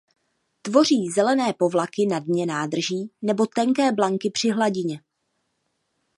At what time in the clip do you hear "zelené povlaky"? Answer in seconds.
1.11-2.05